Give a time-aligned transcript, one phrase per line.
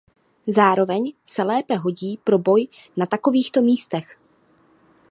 [0.47, 2.67] Zároveň se lépe hodí pro boj
[2.97, 4.17] na takovýchto místech.